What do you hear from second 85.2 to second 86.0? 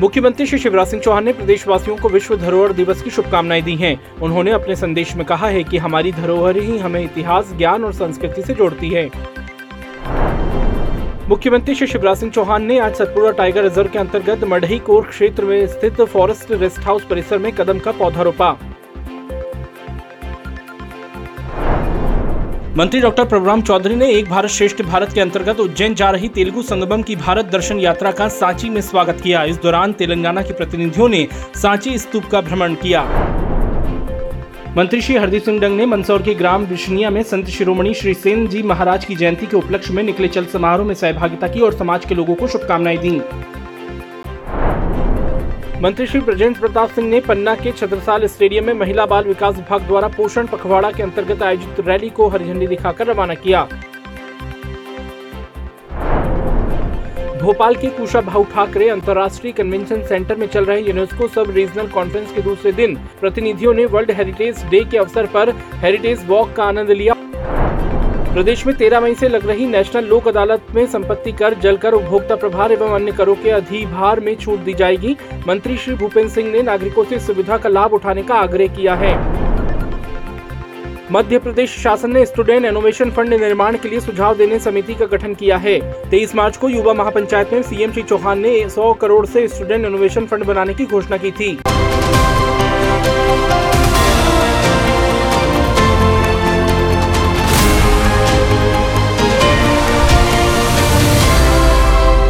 किया है।